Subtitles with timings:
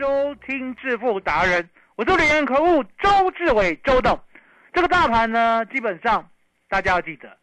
[0.00, 4.18] 收听致富达人，我是轮源投顾周志伟周董。
[4.72, 6.30] 这个大盘呢，基本上
[6.70, 7.36] 大家要记得，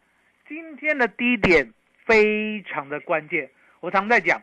[0.48, 1.72] 今天的低点
[2.04, 3.48] 非常的关键。
[3.78, 4.42] 我常在讲。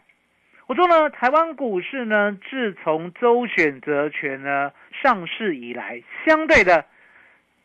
[0.68, 4.72] 我说呢，台湾股市呢，自从周选择权呢
[5.04, 6.86] 上市以来，相对的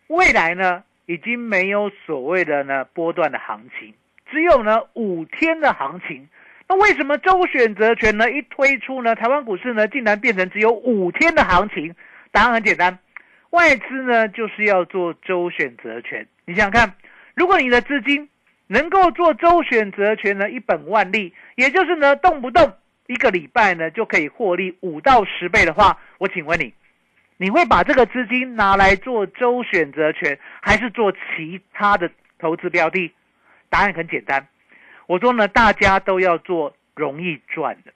[0.09, 3.95] 未来呢，已经没有所谓的呢波段的行情，
[4.29, 6.29] 只有呢五天的行情。
[6.71, 11.97] 那为什么周选择权呢一推出呢，台湾股市呢竟然变成只有五天的行情？
[12.31, 12.97] 答案很简单，
[13.51, 16.25] 外资呢就是要做周选择权。
[16.45, 16.95] 你想想看，
[17.35, 18.29] 如果你的资金
[18.69, 22.73] 能够做周选择权呢一本万利，也就是呢动不动。
[23.09, 26.73] 一个礼拜呢就可以获利五到十倍的话，我请问你，
[27.37, 33.13] 你会把这个资金拿来做周选择权，还是做其他的投资标的？
[33.69, 34.47] 答案很简单，
[35.11, 37.93] 我说呢，大家都要做容易赚的，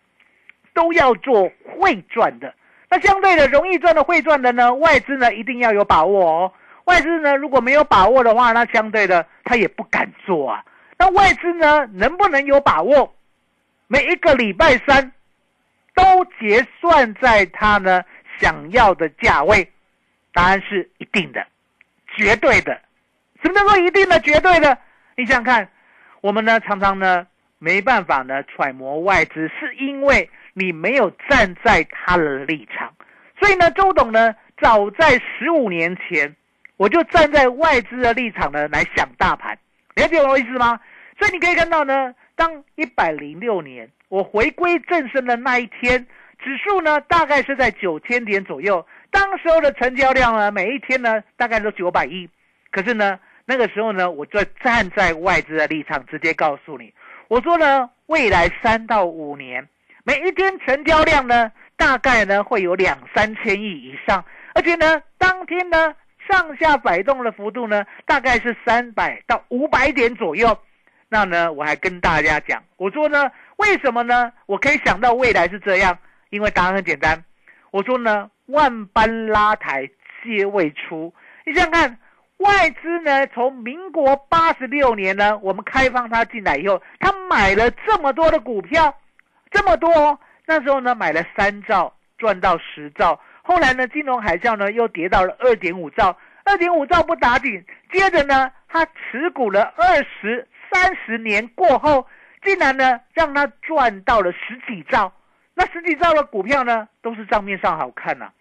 [0.73, 2.53] 都要做会赚的。
[2.91, 6.53] 那相对的，容易赚的、会赚的呢，外资呢一定要有把握哦。
[6.87, 10.65] 外资呢如果没有把握的话，那相对的他也不敢做啊。
[10.99, 13.15] 那外资呢能不能有把握？
[13.87, 15.13] 每一个礼拜三
[15.95, 18.03] 都结算在他呢
[18.41, 19.71] 想要的价位，
[20.33, 21.47] 答案是一定的，
[22.17, 22.77] 绝对的。
[23.41, 24.77] 什么叫做一定的、绝对的？
[25.17, 25.69] 你想想看，
[26.25, 27.27] 我们呢常常呢
[27.59, 32.91] 没办法呢揣摩外资，是因为你没有站在他的立场。
[33.39, 36.35] 所以呢，周董呢早在十五年前，
[36.79, 39.59] 我就站在外资的立场呢来想大盘，
[39.97, 40.81] 了解我意思吗？
[41.19, 42.15] 所以你可以看到呢。
[42.37, 46.05] 当一百零六年我回归正身的那一天，
[46.43, 48.85] 指数呢大概是在九千点左右。
[49.11, 52.31] 当时候的成交量呢，每一天呢大概都九百亿。
[52.71, 56.93] 可是呢，那个时候呢，我就站在外资的立场，直接告诉你，
[57.29, 59.69] 我说呢，未来三到五年，
[60.05, 64.25] 每一天成交量呢，大概呢会有两三千亿以上，
[64.55, 65.95] 而且呢，当天呢
[66.29, 70.57] 上下摆动的幅度呢，大概是三百到五百点左右。
[71.11, 74.33] 那呢，我还跟大家讲，我说呢，为什么呢？
[74.47, 75.97] 我可以想到未来是这样，
[76.31, 77.23] 因为答案很简单。
[77.71, 79.89] 我说呢，万般拉抬
[80.23, 81.13] 皆未出。
[81.45, 81.99] 你想想看，
[82.39, 88.95] 外资呢，从民国八十六年呢，我们开放它进来以后，他买了这么多的股票，
[89.51, 93.21] 这么多，哦，那时候呢，买了三兆，赚到十兆。
[93.43, 100.47] 后来呢，金融海啸呢，又跌到了二点五兆，二点五兆不打紧，接着呢，他持股了二十。
[100.73, 102.05] 三十年过后，
[102.43, 105.13] 竟然呢让他赚到了十几兆，
[105.55, 108.33] 那十几兆的股票呢都是账面上好看呐，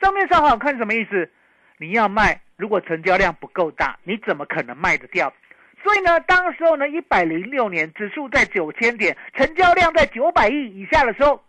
[0.00, 1.30] 账面上好看什么意思？
[1.76, 5.34] 你要卖，如果成交量不够大，你怎么可能卖得掉？
[5.82, 11.42] 所以呢，当时候呢，一百零六年指数在九千点，成交量在九百亿以下的时候，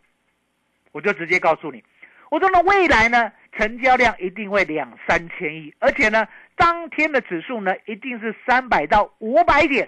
[0.91, 1.84] 我就直接告诉你，
[2.31, 9.88] 我说呢，未来呢，成交量一定会两三千亿，而且呢，当天的指数呢，一定是三百到五百点。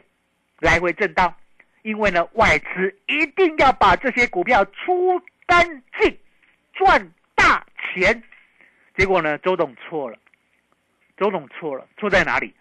[0.59, 1.33] 来回震荡，
[1.81, 6.15] 因为呢，外资一定要把这些股票出干净，
[6.75, 8.21] 赚大钱。
[8.95, 10.17] 结果呢，周董错了，
[11.17, 12.53] 周董错了，错在哪里？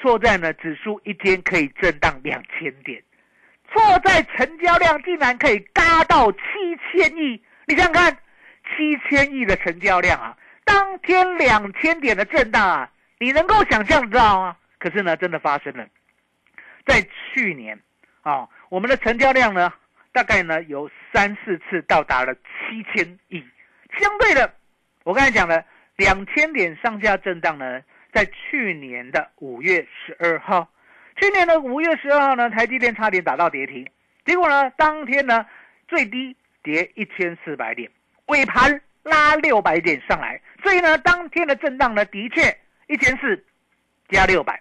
[0.00, 3.02] 错在呢，指数一天可以震荡两千点，
[3.70, 6.38] 错在成交量竟然可以嘎到七
[6.92, 7.42] 千亿。
[7.66, 8.16] 你想想看，
[8.64, 14.56] 七千亿的成交量啊，当天两千点的震荡啊，你能够想象到吗？
[14.78, 15.86] 可是呢，真的发生了。
[16.86, 17.78] 在去年，
[18.22, 19.72] 啊，我们的成交量呢，
[20.12, 23.44] 大概呢有三四次到达了七千亿。
[23.98, 24.54] 相对的，
[25.02, 25.64] 我刚才讲了
[25.96, 27.82] 两千点上下震荡呢，
[28.12, 30.68] 在去年的五月十二号，
[31.16, 33.86] 去年的五月十二号呢，台积电差点打到跌停，
[34.24, 35.46] 结果呢，当天呢
[35.86, 37.90] 最低跌一千四百点，
[38.26, 42.42] 尾盘拉六百点上来，所以呢，当天的震荡呢，的确
[42.86, 43.44] 一千四
[44.08, 44.60] 加六百，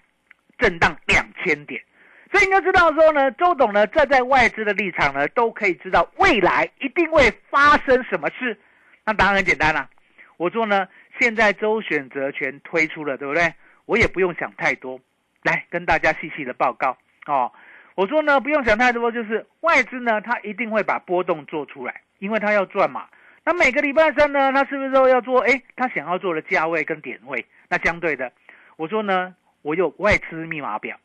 [0.57, 1.81] 震荡两千点。
[2.29, 8.59] 所以你就知道说呢，周董呢站在外资的立场呢，都可以知道未来一定会发生什么事。
[9.05, 9.89] 那答案很简单啦，
[10.35, 10.85] 我说呢，
[11.19, 13.53] 现在周选择权推出了，对不对？
[13.85, 14.99] 我也不用想太多，
[15.43, 17.51] 来跟大家细细的报告哦。
[17.95, 23.07] 我说呢，不用想太多，就是外资呢，它一定会把波动做出来，因为它要赚嘛。
[23.43, 25.39] 那每个礼拜三呢，它是不是都要做？
[25.39, 27.45] 哎，它想要做的价位跟点位。
[27.69, 28.31] 那相对的，
[28.75, 30.99] 我说呢，我有外资密码表。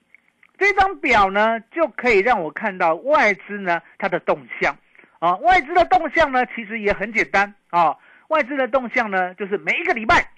[0.59, 4.77] 这张表呢，就可以让我看到外资呢它的动向
[5.19, 5.37] 啊。
[5.37, 7.97] 外资的动向呢，其实也很简单啊。
[8.33, 10.33] 外资的动向呢，就是每一个礼拜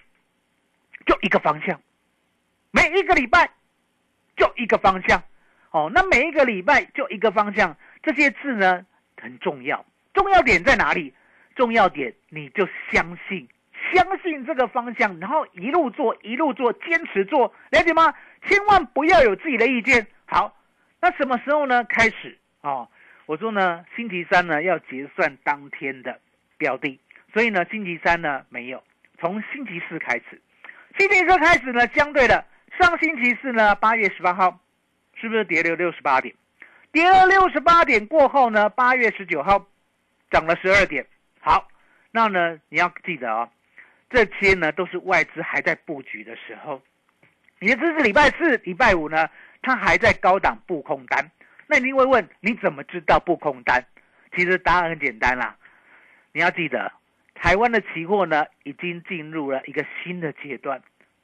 [1.05, 1.79] 就一个方向，
[2.71, 3.49] 每一个礼拜
[4.35, 5.23] 就一个方向
[5.71, 5.89] 哦。
[5.93, 9.85] 那每一个礼拜就一个方向，这些字呢很重要。
[10.13, 11.13] 重要点在哪里？
[11.55, 13.47] 重要点你就相信。
[13.93, 18.13] 相信这个方向，然后一路做，一路做，坚持做，了解吗？
[18.45, 20.05] 千万不要有自己的意见。
[20.25, 20.57] 好，
[20.99, 21.83] 那什么时候呢？
[21.85, 22.89] 开始哦，
[23.25, 26.19] 我说呢，星期三呢要结算当天的
[26.57, 26.99] 标的，
[27.35, 28.81] 所以呢，星期三呢没有，
[29.19, 30.41] 从星期四开始，
[30.97, 32.45] 星期四开始呢，相对的，
[32.79, 34.57] 上星期四呢，八月十八号，
[35.15, 36.33] 是不是跌了六十八点？
[36.93, 39.67] 跌了六十八点过后呢，八月十九号
[40.31, 41.05] 涨了十二点。
[41.41, 41.67] 好，
[42.09, 43.49] 那呢你要记得哦。
[44.09, 46.81] 这些呢都是外资还在布局的时候，
[47.59, 49.29] 你的这是礼拜四、礼拜五呢，
[49.61, 51.29] 它还在高档布空单。
[51.67, 53.85] 那你会问，你怎么知道布空单？
[54.33, 55.53] 其实答案很简单啦，
[56.31, 56.93] 你要记得，
[57.45, 60.81] 台湾的期货呢已经进入了一个新的阶段。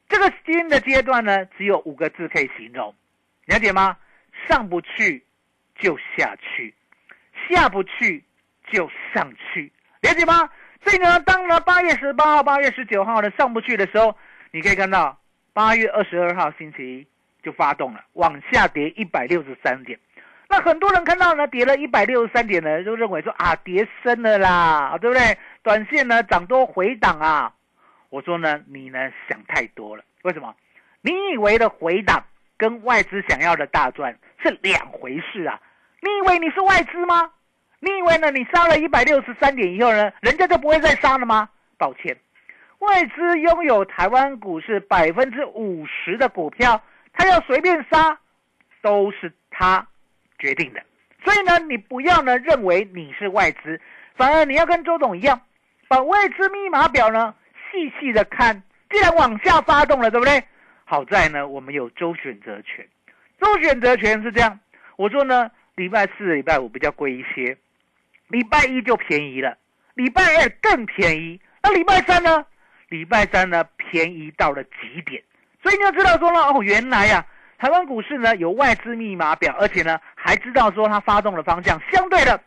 [0.07, 2.93] 这个新的阶段呢，只有五个字可以形容，
[3.47, 3.97] 了解吗？
[4.47, 5.23] 上不去
[5.79, 6.75] 就下去，
[7.49, 8.23] 下不去
[8.71, 9.71] 就上去，
[10.01, 10.47] 了解吗？
[10.83, 14.15] 所以呢，当呢八月十八号、八月十九号呢上不去的时候，
[14.51, 15.19] 你可以看到
[15.53, 17.07] 八月二十二号星期一
[17.41, 19.97] 就发动了，往下跌一百六十三点。
[20.51, 25.37] 那很多人看到呢跌了一百六十三点呢，就认为说啊跌深了啦，对不对？
[25.63, 27.53] 短线呢涨多回档啊。
[28.09, 28.99] 我说呢，你呢
[29.29, 30.03] 想太多了。
[30.23, 30.53] 为什么？
[31.01, 32.21] 你以为的回档
[32.57, 34.13] 跟外资想要的大赚
[34.43, 35.57] 是两回事啊？
[36.01, 37.31] 你以为你是外资吗？
[37.79, 38.29] 你以为呢？
[38.29, 41.47] 你杀了一百六十三点以后呢，人家就不会再杀了吗？
[41.77, 42.15] 抱歉，
[42.79, 46.79] 外资拥有台湾股市百分之五十的股票，
[47.13, 48.19] 他要随便杀，
[48.81, 49.87] 都是他
[50.41, 50.81] 决定的。
[51.23, 53.79] 所以呢，你不要呢认为你是外资，
[54.15, 55.39] 反而你要跟周董一样，
[55.87, 57.33] 把外资密码表呢
[57.71, 58.63] 细细的看。
[58.89, 60.43] 既然往下发动了，对不对？
[60.83, 62.85] 好在呢，我们有周选择权。
[63.39, 64.59] 周选择权是这样，
[64.97, 67.55] 我说呢，礼拜四、礼拜五比较贵一些。
[68.27, 69.57] 礼拜一就便宜了，
[69.93, 72.45] 礼拜二更便宜，那礼拜三呢？
[72.89, 75.23] 礼拜三呢便宜到了极点，
[75.63, 77.25] 所以你要知道说呢，哦，原来呀，
[77.57, 79.97] 台湾股市呢有外资密码表，而且呢
[80.31, 82.39] 还知道说它发动的方向，相对的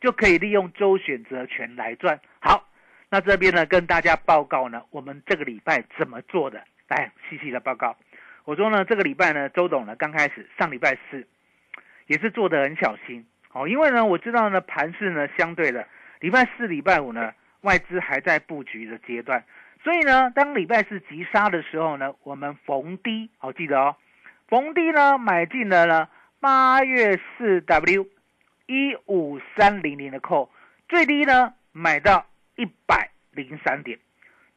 [0.00, 2.18] 就可以利用周选择权来赚。
[2.40, 2.66] 好，
[3.08, 6.60] 那这边呢跟大家报告呢，我们这个礼拜怎么做的？
[6.88, 7.94] 来细细的报告。
[8.44, 11.24] 我说呢，这个礼拜呢，周董呢刚开始上礼拜四
[12.08, 13.24] 也是做的很小心。
[13.52, 15.86] 哦，因为呢，我知道呢，盘市呢相对的，
[16.18, 19.44] 礼拜四、礼拜五呢，外资还在布局的阶段，
[19.84, 23.94] 所以呢，当礼拜四急杀的时候呢，我们逢低，好记得哦，
[24.48, 26.08] 逢低呢买进了呢
[26.40, 28.08] 八月四 W
[28.66, 30.48] 一五三零零的 call，
[30.88, 33.98] 最低呢买到一百零三点，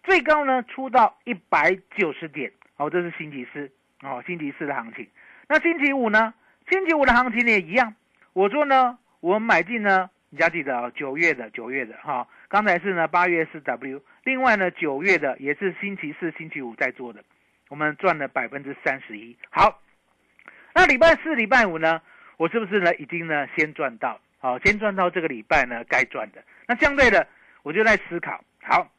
[0.01, 3.69] 最高呢出到一百九十点，哦，这是星期四，
[4.01, 5.05] 哦，星期四的行情，
[5.49, 6.33] 那星期五呢？
[6.69, 7.93] 星期五的行情也一样。
[8.31, 17.21] 我说呢，我买进呢，你要记得啊，九月的九月的哈，刚才是呢八月四 W，另外呢九月的也是星期四、星期五在做的，
[17.67, 19.35] 我们赚了百分之三十一。
[19.49, 19.81] 好，
[20.73, 22.01] 那礼拜四、礼拜五呢，
[22.37, 24.19] 我是不是呢已经呢先赚到？
[24.39, 26.43] 好，先赚到这个礼拜呢该赚的。
[26.67, 27.27] 那相对的，
[27.61, 28.89] 我就在思考，好，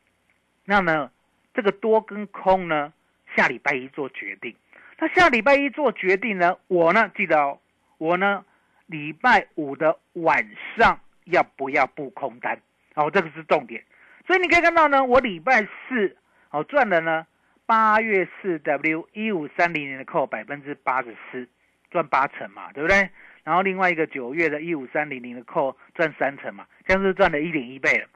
[0.64, 1.11] 那呢
[1.52, 2.93] 这个多跟空呢，
[3.37, 4.54] 下礼拜一做决定。
[4.99, 7.59] 那下礼拜一做决定呢，我呢记得哦，
[7.99, 8.45] 我呢。
[8.87, 12.61] 礼拜五的晚上要不要布空单？
[12.95, 13.83] 哦，这个是重点。
[14.26, 16.14] 所以你可以看到呢，我礼拜四
[16.50, 17.26] 哦赚了呢
[17.64, 21.49] 八月四 W 一五三零年的扣百分之八十四，
[21.94, 23.08] 赚八成嘛，对不对？
[23.44, 28.08] 然后另外一个九月的一五三零零的扣赚三成嘛，这样是赚了一点一倍了。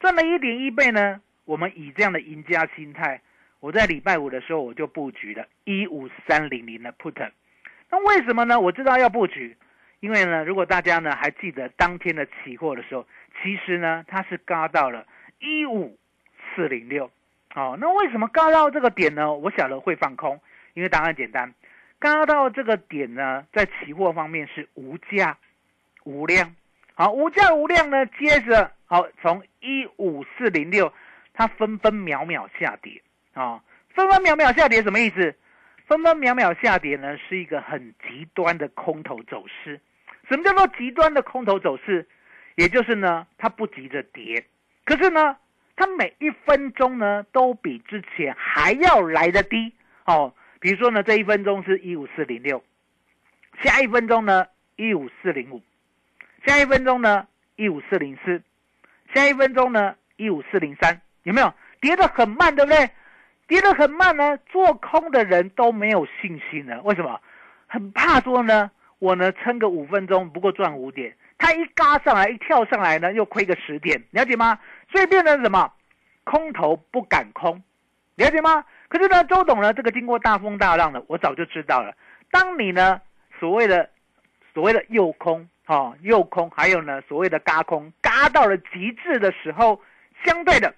[0.00, 3.20] 赚了一点一倍呢，我们以这样的赢家心态，
[3.60, 7.30] 我在礼拜五的时候我就布局了一五三零零的 put。
[7.90, 8.58] 那为什么呢？
[8.58, 9.54] 我知道要布局，
[10.00, 13.06] 因为呢，如果大家呢还记得当天的期货的时候，
[13.42, 15.06] 其实呢它是嘎到了
[15.40, 15.98] 一五
[16.54, 17.10] 四零六。
[17.54, 19.30] 哦，那为什么嘎到这个点呢？
[19.34, 20.40] 我晓得会放空，
[20.74, 21.54] 因为答案简单，
[22.06, 25.36] 加到这个点呢，在期货方面是无价
[26.04, 26.54] 无量。
[26.94, 30.92] 好，无价无量呢，接着好从一五四零六，
[31.34, 33.02] 它分分秒秒下跌
[33.34, 33.60] 啊，
[33.92, 35.34] 分分秒秒下跌什么意思？
[35.88, 39.80] 分分秒秒下跌呢，是一个很极端的空头走势。
[40.28, 42.06] 什么叫做极端的空头走势？
[42.54, 44.46] 也就是呢，它不急着跌，
[44.84, 45.36] 可是呢，
[45.74, 49.72] 它每一分钟呢，都比之前还要来的低
[50.04, 50.32] 哦。
[50.66, 52.60] 比如说呢，这一分钟是一五四零六，
[53.62, 55.62] 下一分钟呢，一五四零五，
[56.44, 58.42] 下一分钟呢，一五四零四，
[59.14, 62.90] 下一分钟呢，一五四零三，有没有跌得很慢，对不对？
[63.46, 66.82] 跌得很慢呢，做空的人都没有信心了。
[66.82, 67.20] 为什么？
[67.68, 68.68] 很怕说呢，
[68.98, 71.14] 我呢撑个五分钟，不过赚五点。
[71.38, 74.58] 他一嘎上来，一跳上来呢，又亏个十点，了解吗？
[74.90, 75.72] 所以变成什么？
[76.24, 77.62] 空头不敢空，
[78.16, 78.64] 了解吗？
[78.88, 81.94] 可是呢，周董呢，这个经过大风大浪的，我早就知道了。
[82.30, 83.00] 当你呢，
[83.40, 83.90] 所谓的
[84.54, 89.80] 所谓的诱空，哈，诱空，还有呢，所谓的嘎空，嘎到了极致的时候，
[90.24, 90.74] 相对的，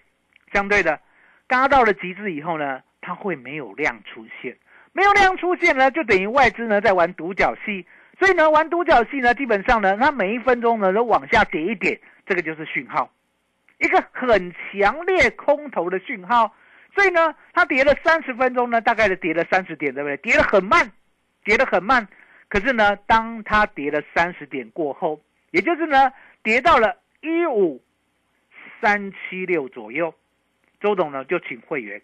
[0.52, 0.98] 相对的。
[1.46, 4.56] 嘎到了极致以后呢，它会没有量出现，
[4.92, 7.86] 没有量出现呢，就等于外资呢在玩独角戏。
[8.18, 13.10] 所以呢，玩独角戏呢，基本上呢，它每一分钟呢都往下跌一点，这个就是讯号，
[13.78, 16.54] 一个很强烈空头的讯号。
[16.95, 20.16] 所以呢，它跌了三十分钟呢，大概是跌了三十点，对不对？
[20.18, 20.90] 跌得很慢，
[21.45, 22.07] 跌得很慢。
[22.49, 27.83] 可是呢，当它跌了三十点过后，也就是呢，跌到了一五
[28.80, 30.14] 三七六左右。
[30.80, 32.00] 周董呢就请会员，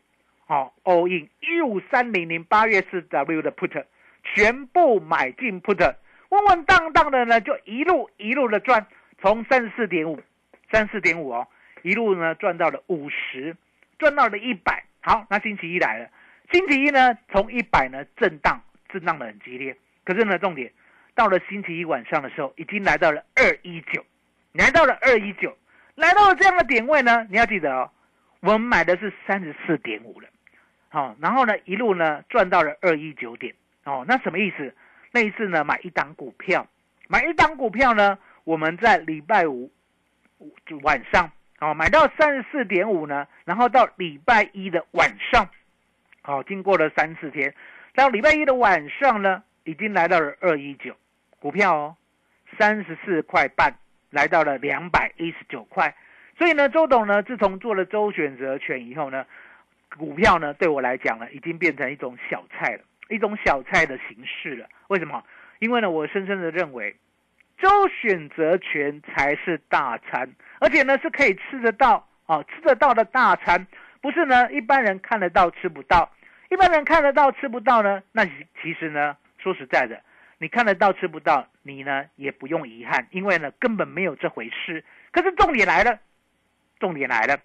[0.47, 3.85] 好，all in 一五三零零八月四 W 的 put，
[4.25, 5.95] 全部买进 put，
[6.31, 8.85] 稳稳当当的呢就一路一路的赚，
[9.23, 10.21] 从三十四点五，
[10.73, 11.47] 三四点五哦，
[11.83, 13.57] 一路呢赚到了五十，
[13.99, 14.85] 赚到了一百。
[15.01, 16.09] 好，那星期一来了，
[16.51, 20.73] 星期一呢从一百呢震荡，震荡的很激烈，可是呢重点
[21.15, 24.05] 到了星期一晚上的时候，已经来到了二一九，
[24.53, 25.57] 来到了二一九，
[25.95, 27.91] 来到了这样的点位呢，你要记得哦。
[28.41, 30.29] 我们买的是三十四点五了，
[30.91, 34.75] 好，然后呢一路呢赚到了二一九点，哦，那什么意思？
[35.13, 36.67] 那一次呢买一档股票，
[37.09, 39.71] 买一档股票呢，我们在礼拜五
[40.83, 41.31] 晚上，
[41.65, 45.49] 哦，买到三十四点五呢，然后到礼拜一的晚上，
[46.21, 47.55] 好，经过了三四天，
[47.95, 50.95] 到礼拜一的晚上呢，已经来到了二一九
[51.39, 51.97] 股票哦，
[52.59, 53.75] 三十四块半
[54.11, 55.95] 来到了两百一十九块。
[56.37, 59.25] 所以呢，周董呢，自从做了周选择权以后呢，
[59.97, 64.69] 股票呢，对我来讲呢，已经变成一种小菜了，一种小菜的形式了。
[64.89, 65.25] 为什么？
[65.61, 66.95] 因为呢，我深深的认为，
[67.59, 70.29] 周选择权才是大餐，
[70.61, 73.67] 而且呢，是可以吃得到啊，吃得到的大餐，
[74.01, 76.11] 不是呢，一般人看得到吃不到。
[76.51, 80.01] 一般人看得到吃不到呢，那其实呢，说实在的，
[80.39, 84.85] 你看得到吃不到，你呢也不用遗憾，因为呢，根本没有这回事。
[85.11, 85.99] 可是重点来了。
[86.81, 87.39] 重点来了，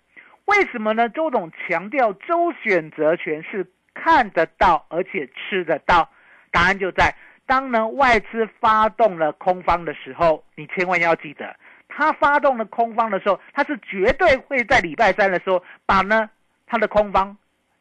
[0.45, 1.07] 为什么呢？
[1.07, 6.09] 周董强调周选择权是看得到而且吃得到，
[6.51, 7.15] 答案就在
[7.49, 11.55] 当呢外资发动了空方的时候，你千万要记得，
[11.87, 16.29] 他发动了空方的时候，他是绝对会在礼拜三的时候把呢
[16.67, 17.35] 他的空方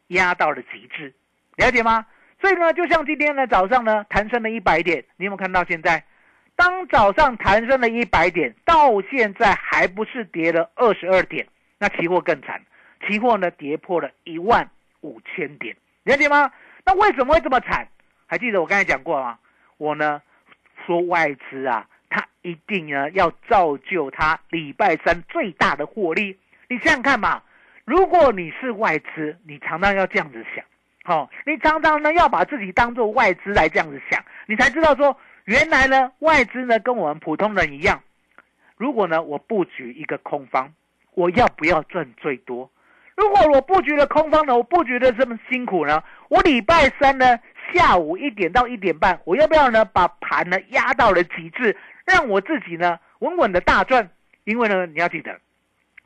[0.07, 1.13] 压到了极致，
[1.55, 2.03] 了解吗？
[2.41, 6.03] 所以呢，就像今天呢早上呢弹升了一百点，你有没有看到现在？
[6.55, 11.45] 当早上弹升了一百点，到现在还不是跌了二十二点，
[11.77, 12.59] 那期货更惨，
[13.07, 14.67] 期货呢跌破了一万
[15.01, 16.51] 五千点，了解吗？
[16.83, 17.87] 那为什么会这么惨？
[18.25, 19.37] 还记得我刚才讲过吗？
[19.79, 20.21] 我呢
[20.85, 26.37] 说外资啊，他一定呢要造就他礼拜三最大的获利。
[26.67, 27.41] 你想想看嘛，
[27.85, 30.63] 如果你是外资，你常常要这样子想，
[31.03, 35.17] 好，你常常呢要把自己当做外资来这样子想，你才知道说。
[35.45, 38.03] 原来呢，外资呢跟我们普通人一样，
[38.77, 40.71] 如果呢我布局一个空方，
[41.15, 42.69] 我要不要赚最多？
[43.15, 47.39] 如果我布局了空方呢，我布局的这么辛苦呢，我礼拜三呢
[47.73, 54.09] 下午一点到一点半，我要不要呢把盘呢压到了极致，让我自己呢稳稳的大赚？
[54.43, 55.39] 因为呢你要记得，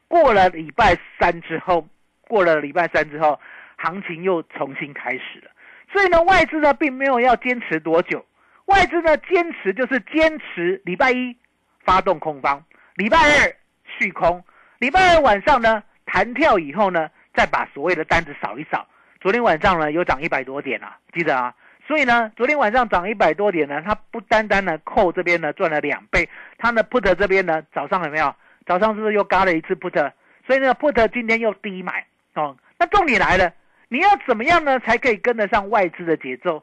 [0.07, 1.87] 过了礼拜三之后，
[2.27, 3.39] 过了礼拜三之后，
[3.77, 5.51] 行情又重新开始了，
[5.91, 8.25] 所以呢外资呢并没有要坚持多久。
[8.65, 11.35] 外资呢，坚持就是坚持礼拜一
[11.83, 12.63] 发动空方，
[12.95, 13.55] 礼拜二
[13.99, 14.43] 续空，
[14.79, 18.87] 礼拜二晚上呢弹跳以后呢，再把所谓的单子扫一扫。
[19.23, 21.55] 昨天晚上呢，又涨一百多点啊，记得啊。
[21.87, 26.27] 所以呢，昨天晚上涨一百多点呢，它不单单呢扣这边呢赚了两倍，
[26.57, 28.35] 它呢 put 这边呢早上有没有？
[28.65, 30.11] 早上是不是又嘎了一次 put？
[30.45, 32.57] 所以呢 put 今天又低买哦。
[32.77, 33.53] 那重点来了，
[33.87, 36.61] 你要怎么样呢才可以跟得上外资的节奏？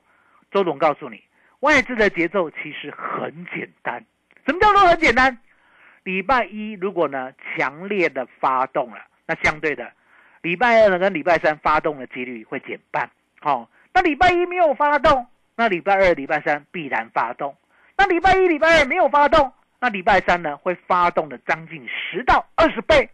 [0.51, 1.23] 周总告诉你，
[1.61, 4.05] 外资的节奏其实很简单。
[4.47, 5.39] 什么叫做很简单？
[6.03, 9.91] 礼拜一如果呢强烈的发动了，那相对的，
[10.43, 13.11] 礼拜二呢跟礼拜三发动的几率会减半。
[13.41, 13.69] 好。
[13.93, 17.57] 那礼拜一没有发动，那礼拜二、礼拜三必然发动。
[17.99, 23.11] 那礼拜一、礼拜二没有发动，那礼拜三呢会发动的将近十到二十倍，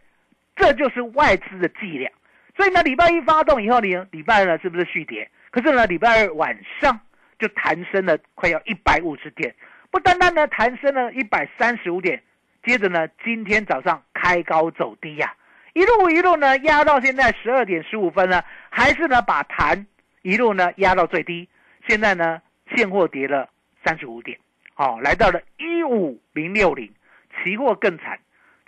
[0.55, 2.11] 这就是外资的伎俩。
[2.55, 5.27] 所以呢，礼拜一发动以后呢，礼拜二呢是不是续跌？
[5.49, 6.99] 可是呢，礼拜二晚上
[7.39, 9.55] 就弹升了快要一百五十点，
[9.89, 12.21] 不单单呢弹升了一百三十五点，
[12.63, 15.33] 接着呢今天早上开高走低呀，
[15.77, 19.85] 一路一路呢压到现在十二点十五分呢，还是呢把弹。
[20.23, 21.47] 一路呢压到最低，
[21.87, 22.41] 现在呢
[22.75, 23.47] 现货跌了
[23.85, 24.39] 三十五点，
[24.73, 26.91] 好，来到了一五零六零，
[27.37, 28.17] 期货更惨，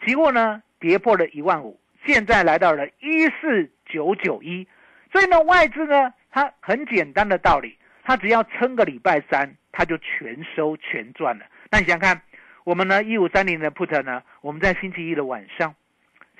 [0.05, 4.67] 期货呢跌破了一万五，现在来到了一四九九一，
[5.11, 11.45] 所以呢外资呢它很简单的道理，它只要撑个礼拜三，它就全收全赚了。
[11.71, 12.21] 那你想看，
[12.63, 15.73] 我们呢一五三零的 put 呢，我们在星期一的晚上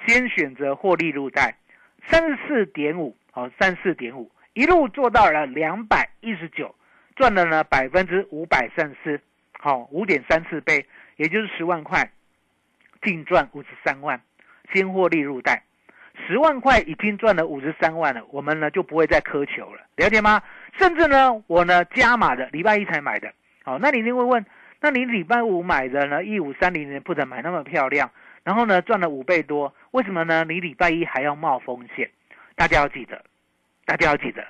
[0.06, 1.56] 先选择获利入袋
[2.08, 4.32] 三十四点五，好，三十四点五。
[4.54, 6.76] 一路做到了两百一十九，
[7.16, 9.22] 赚了呢百分之五百三十四，
[9.60, 10.86] 好五点三四倍，
[11.18, 12.12] 也就是十万块，
[13.02, 14.20] 净赚五十三万，
[14.74, 15.64] 先获利入袋，
[16.28, 20.42] 十万块已经赚了五十三万了，我们呢就不会再苛求了，了解吗？
[20.78, 23.32] 甚至呢我呢加码的，礼拜一才买的，
[23.64, 24.46] 好，那你一定会问，
[24.82, 26.24] 那你礼拜五买的呢？
[26.24, 28.10] 一五三零年不能买那么漂亮，
[28.44, 30.44] 然后呢赚了五倍多，为什么呢？
[30.44, 32.10] 你礼拜一还要冒风险？
[32.56, 33.24] 大家要记得。
[33.86, 34.46] 大家要记得，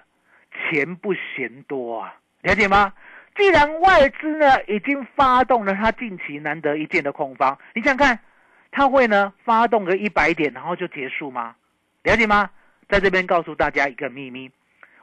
[0.52, 2.92] 钱不嫌多啊，了解吗？
[3.38, 8.20] 既然外资呢已经发动了它近期难得一见的空方，你想看，
[8.70, 11.56] 它会呢发动个一百点然后就结束吗？
[12.04, 12.50] 了解吗？
[12.90, 14.52] 在这边告诉大家一个秘密，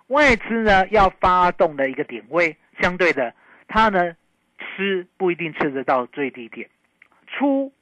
[0.09, 3.33] 外资呢要发动的一个点位，相对的，
[3.69, 4.15] 它呢
[4.59, 6.69] 吃不一定吃得到最低点，
[7.27, 7.73] 出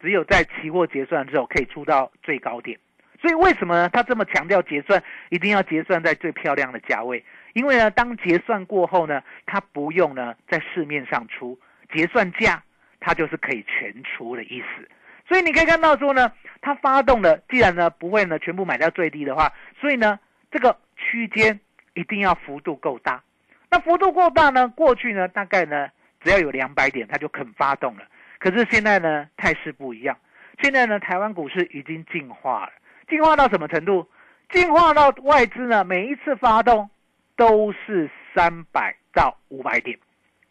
[0.00, 2.78] 只有在期货结算之后可以出到最高点。
[3.20, 3.88] 所以为什么呢？
[3.90, 7.22] 他这么强调结算一定要结算在最漂亮的价位？
[7.52, 11.58] 因为呢，当结算过后呢，他不用呢在市面上出
[11.92, 12.62] 结算价，
[12.98, 14.88] 它就是可以全出的意思。
[15.28, 16.32] 所以你可以看到说呢，
[16.62, 20.18] 它发动了，既然呢不会呢全部买到最低的话，所以呢
[20.50, 21.60] 这个区间
[21.92, 23.22] 一定要幅度够大。
[23.70, 25.88] 那幅度够大呢，过去呢大概呢
[26.22, 28.04] 只要有两百点，它就肯发动了。
[28.40, 30.16] 可是现在呢态势不一样，
[30.60, 32.72] 现在呢台湾股市已经进化了。
[33.08, 34.08] 进化到什么程度？
[34.50, 35.84] 进化到外资呢？
[35.84, 36.90] 每一次发动
[37.36, 39.98] 都是三百到五百点，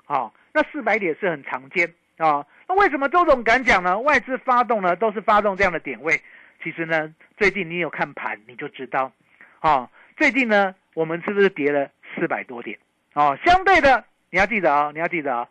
[0.05, 2.45] 好，那四百点是很常见啊。
[2.67, 3.99] 那为什么周总敢讲呢？
[3.99, 6.21] 外资发动呢，都是发动这样的点位。
[6.63, 9.11] 其实呢，最近你有看盘，你就知道，
[9.59, 12.77] 啊，最近呢，我们是不是跌了四百多点？
[13.13, 15.47] 哦，相对的，你要记得啊，你要记得啊，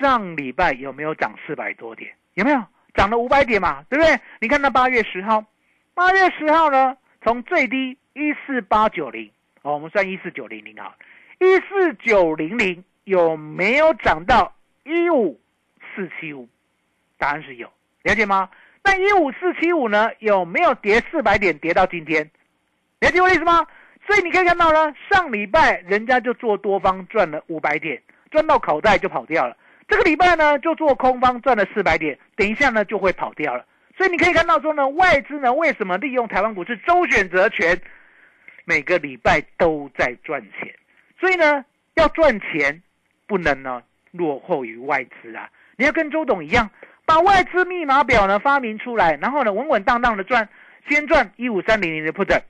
[0.00, 2.10] 上礼拜有没有涨四百多点？
[2.34, 2.62] 有没有
[2.94, 3.84] 涨了五百点嘛？
[3.88, 4.18] 对不对？
[4.40, 5.44] 你看那八月十号。
[5.94, 9.30] 八月十号呢，从最低一四八九零，
[9.62, 10.94] 哦，我们算一四九零零啊，
[11.38, 14.52] 一四九零零有没有涨到
[14.82, 15.40] 一五
[15.94, 16.48] 四七五？
[17.16, 17.70] 答案是有，
[18.02, 18.50] 了解吗？
[18.82, 22.28] 那一五四七五呢，有没有跌四百点跌到今天？
[23.00, 23.66] 了解我的意思吗？
[24.06, 29.56] 所以你可以看到呢，上礼拜人家就做多方赚了五百点，赚到口袋就跑掉了。
[29.86, 33.64] 这个礼拜呢，就做空方赚了四百点，等一下呢就会跑掉了。
[33.96, 37.80] 所以你可以看到说呢，外资呢为什么利用台湾股市周选择权，
[38.64, 40.74] 每个礼拜都在赚钱。
[41.20, 42.82] 所以呢，要赚钱
[43.26, 45.48] 不能呢落后于外资啊！
[45.76, 46.70] 你要跟周董一样，
[47.04, 50.48] 把外资密码表呢发明出来，然后呢稳稳当当的赚，
[50.88, 52.40] 先赚一五三零零的 put，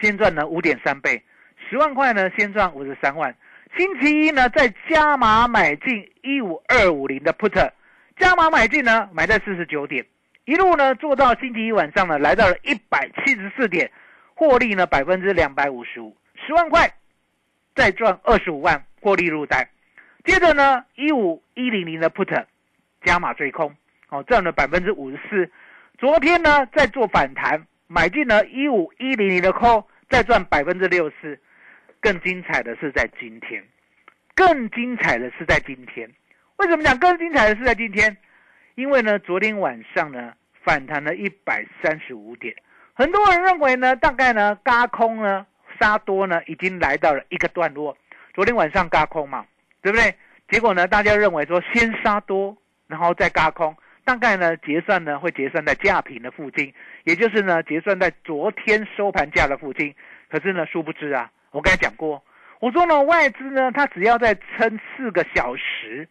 [0.00, 1.22] 先赚呢五点三倍，
[1.68, 3.34] 十万块呢先赚五十三万。
[3.76, 7.70] 星期一呢再加码买进一五二五零的 put，
[8.18, 10.04] 加码买进呢买在四十九点。
[10.44, 13.90] 一路呢做到星期一晚上呢，来到了一百七十四点，
[14.34, 16.92] 获利呢百分之两百五十五，十万块，
[17.74, 19.70] 再赚二十五万，获利入袋。
[20.24, 22.44] 接着呢，一五一零零的 put
[23.04, 23.74] 加码追空，
[24.08, 25.50] 哦赚了百分之五十四。
[25.98, 31.40] 昨天呢在做反弹，买进了一五一零零的 call，再赚百分之六十四。
[32.00, 33.62] 更精彩的是在今天，
[34.34, 36.10] 更精彩的是在今天。
[36.56, 38.16] 为什么讲更精彩的是在今天？
[38.74, 40.32] 因为呢昨天晚上呢。
[40.62, 42.54] 反弹了一百三十五点，
[42.92, 45.46] 很多人认为呢，大概呢，嘎空呢，
[45.80, 47.96] 杀多呢，已经来到了一个段落。
[48.34, 49.46] 昨天晚上嘎空嘛，
[49.80, 50.14] 对不对？
[50.50, 52.54] 结果呢，大家认为说先杀多，
[52.88, 59.94] 然后再嘎空，大概呢结算呢会结算在价平的附近，也就是呢结算在昨天收盘价的附近。
[60.28, 62.22] 可是呢，殊不知啊，我刚才讲过，
[62.60, 66.08] 我说呢，外资呢，它只要再撑四个小时，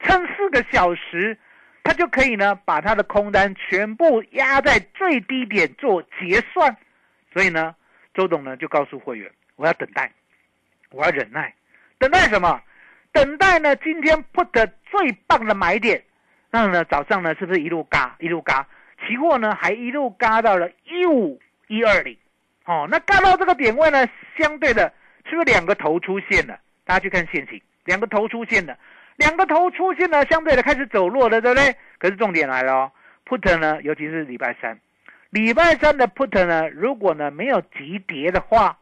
[0.00, 1.38] 撑四个小时，
[1.84, 6.76] 它就可以呢把它的空单全部压在最低点做结算。
[7.32, 7.74] 所以呢，
[8.12, 10.10] 周董呢就告诉会员，我要等待，
[10.90, 11.54] 我要忍耐，
[11.98, 12.60] 等待什么？
[13.12, 13.76] 等待呢？
[13.76, 16.02] 今天 put 最棒的买点，
[16.50, 18.66] 那呢早上呢是不是一路嘎一路嘎？
[19.06, 22.16] 期货呢还一路嘎到了一五一二零，
[22.64, 24.92] 哦，那嘎到这个点位呢，相对的
[25.28, 26.58] 是不是两个头出现了？
[26.84, 28.76] 大家去看现形，两个头出现了，
[29.16, 31.76] 两个头出现了，相对的开始走弱了，对不对？
[31.98, 32.92] 可是重点来了哦
[33.26, 34.78] ，put 呢，尤其是礼拜三，
[35.30, 38.76] 礼拜三的 put 呢，如果呢没有急跌的话，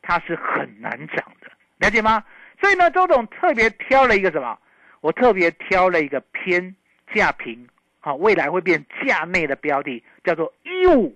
[0.00, 2.24] 它是很难涨的，了解吗？
[2.60, 4.58] 所以呢，周总特别挑了一个什么？
[5.00, 6.74] 我特别挑了一个偏
[7.12, 7.68] 价平，
[8.00, 11.14] 好，未来会变价内的标的，叫做一五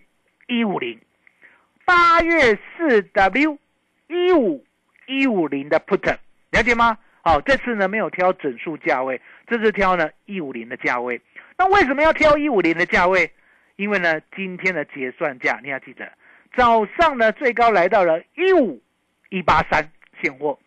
[0.49, 1.01] 一五零，
[1.85, 3.57] 八月四 W
[4.09, 4.65] 一五
[5.07, 6.17] 一五零的 put，
[6.51, 6.99] 了解吗？
[7.23, 11.21] 好，这次呢没有挑整数价位，这次挑呢一五零的价位。
[11.59, 13.31] 那为什么要挑一五零的价位？
[13.77, 16.11] 因为呢，今天的结算价你要记得，
[16.57, 18.81] 早上呢最高来到了一五
[19.29, 19.91] 一八三
[20.23, 20.59] 现货。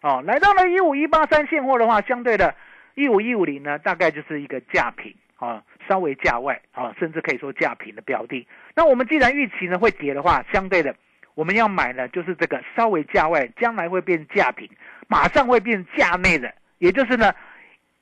[0.00, 2.54] 哦，来到了一五一八三现货的话，相对的，
[2.94, 8.46] 一五一五零呢，大概就是一个价平啊，稍微价外啊，甚至可以说价平的标的。
[8.74, 10.94] 那我们既然预期呢会跌的话，相对的，
[11.38, 14.68] 我们要买呢就是这个稍微价外，将来会变价平，
[15.06, 17.32] 马上会变价内的，也就是呢，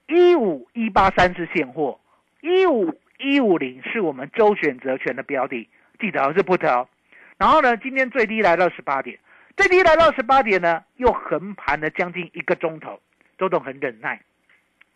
[0.06, 2.00] 一五一八三是现货，
[2.40, 5.68] 一五一五零是我们周选择权的标的，
[6.00, 6.88] 记得是 put 哦。
[7.36, 9.18] 然后呢，今天最低来到十八点。
[9.54, 12.98] 最低来到十八点呢，又横盘了将近一个钟头。
[13.36, 14.18] 周董很忍耐，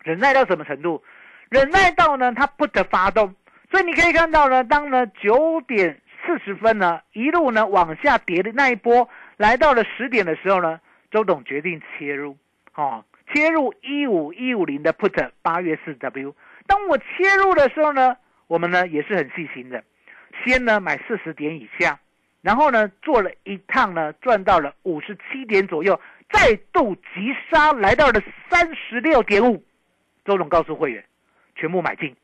[0.03, 1.05] 忍耐到什么程度？
[1.50, 3.35] 忍耐到呢，他不得发动。
[3.70, 10.80] 所以你可以看到呢，当呢九点四十分呢，一路呢往下跌的那一波，来到了十点的时候呢，
[11.11, 12.37] 周董决定切入，
[12.74, 16.35] 哦，切入一五一五零的 put 八月四 W。
[16.66, 17.04] 当我切
[17.42, 19.83] 入的时候呢，我们呢也是很细心的，
[20.44, 21.98] 先呢买四十点以下。
[22.42, 29.62] 然后呢，做了一趟呢，赚到了五十七点左右，再度急杀来到了三十六点五。
[30.24, 31.04] 周总告诉会员，
[31.54, 32.16] 全部买进，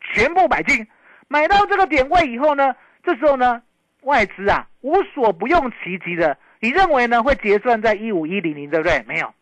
[0.00, 0.84] 全部买进，
[1.28, 3.62] 买到这个点位以后呢，这时候呢，
[4.02, 9.02] 外资啊无所不用其极的，你认为呢会结算在一五一零零，对不对？
[9.06, 9.32] 没有，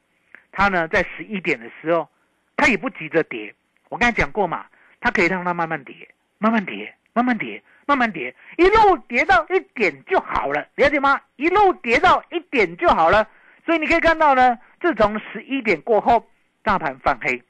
[0.52, 2.08] 他呢在十一点的时候，
[2.56, 3.54] 他也不急着跌。
[3.88, 4.66] 我刚才讲过嘛，
[5.00, 5.94] 他可以让它慢慢跌，
[6.38, 7.62] 慢慢跌，慢慢跌。
[7.86, 11.20] 慢慢跌，一路跌到一点就好了，了解吗？
[11.34, 13.26] 一路跌到一点就好了。
[13.66, 16.24] 所以你可以看到呢，自从十一点过后，
[16.62, 17.42] 大盘翻黑，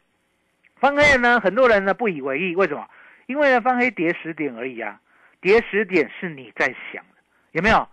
[0.76, 2.56] 翻黑呢，很多人呢不以为意。
[2.56, 2.88] 为什么？
[3.26, 4.98] 因为呢翻黑跌十点而已啊，
[5.40, 7.20] 跌十点是你在想的，
[7.52, 7.88] 有没有？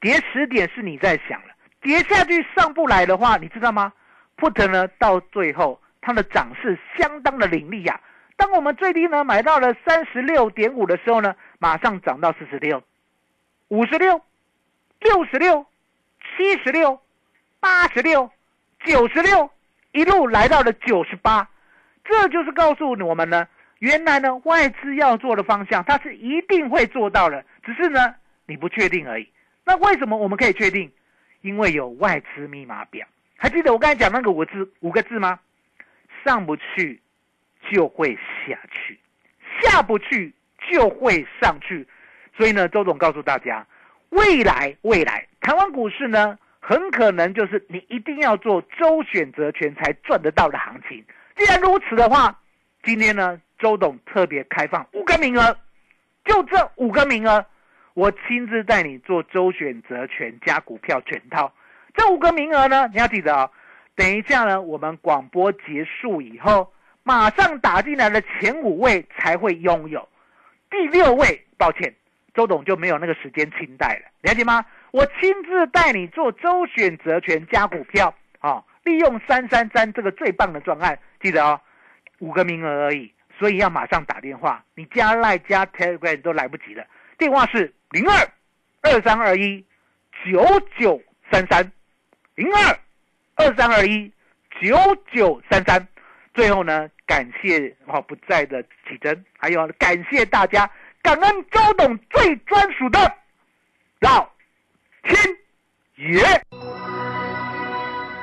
[0.00, 3.92] 跌十点是你在想了，跌下去上不来的话，你知道吗
[4.36, 8.00] ？Put 呢到最后它的涨势相当的凌厉呀。
[8.36, 11.34] 当我们最低呢买到了三十六点五的时候呢。
[11.62, 12.82] 马上涨到四十六、
[13.68, 14.20] 五十六、
[14.98, 15.64] 六十六、
[16.18, 17.00] 七十六、
[17.60, 18.28] 八十六、
[18.84, 19.48] 九十六，
[19.92, 21.48] 一路来到了九十八，
[22.02, 23.46] 这就是告诉我们呢，
[23.82, 28.14] 原来呢外资要做的方向，它是一定会做到的，只是呢
[28.46, 29.28] 你不确定而已。
[29.64, 30.88] 那为什么我们可以确定？
[31.40, 33.04] 因为有外资密码表，
[33.36, 35.40] 还记得我刚才讲那个五字五个字吗？
[36.24, 37.02] 上不去
[37.72, 38.14] 就会
[38.46, 39.00] 下去，
[39.60, 40.32] 下不去。
[40.70, 41.84] 就会上去，
[42.36, 43.66] 所以呢，周总告诉大家，
[44.10, 51.04] 未来未来台湾股市呢，很可能就是你一定要做周选择权才赚得到的行情。
[51.36, 52.40] 既然如此的话，
[52.84, 55.56] 今天呢，周董特别开放五个名额，
[56.24, 57.46] 就这五个名额，
[57.94, 61.52] 我亲自带你做周选择权加股票全套。
[61.94, 63.48] 这五个名额呢，你要记得哦，
[63.94, 66.72] 等一下呢，我们广播结束以后，
[67.04, 70.08] 马上打进来的前五位才会拥有。
[70.68, 71.94] 第六位，抱歉，
[72.34, 74.64] 周董就没有那个时间清代了，了解吗？
[74.90, 81.60] 我亲自带你做周选择权加股票，啊，利用三三三这个最棒的专案，记得哦，
[82.18, 86.86] 五个名额而已，所以要马上打电话，你加赖加 Telegram 都来不及了，
[87.18, 88.16] 电话是零二
[88.82, 89.66] 二三二一
[90.24, 90.40] 九
[90.78, 91.72] 九三三
[92.36, 92.78] 零二
[93.34, 94.12] 二三二一
[94.60, 94.78] 九
[95.12, 95.84] 九三三。
[96.34, 100.70] 最后呢，感谢哦不在的启真，还有感谢大家，
[101.02, 103.12] 感恩周董最专属的
[103.98, 104.30] 老
[105.02, 105.18] 天
[105.96, 107.01] 爷！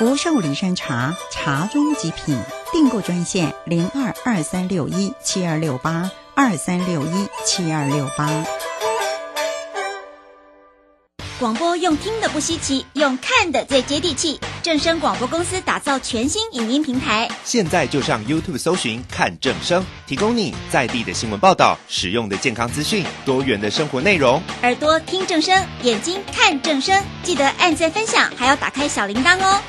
[0.00, 2.34] 福寿梨山茶，茶中极品。
[2.72, 8.30] 订购专线零二二三六一七二六八二三六一七二六八。
[11.38, 14.40] 广播用听的不稀奇，用看的最接地气。
[14.62, 24.42] 正声广播公司打造全新影音平台，现在就上 YouTube 搜寻看正声，提供你在地的新闻报道、使用的健康资讯、多元的生活内容。
[24.62, 29.60] 耳朵听正声，眼睛看正声，记得按赞分享，还要打开小铃铛哦。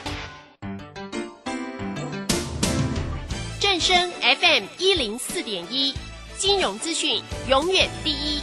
[3.82, 5.92] 声 FM 一零四点一，
[6.38, 8.40] 金融资讯永远第一。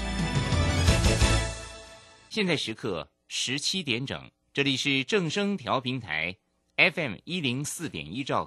[2.28, 6.36] 现在时刻十七点整，这里是正声调平台
[6.76, 8.36] FM 一零四点一兆。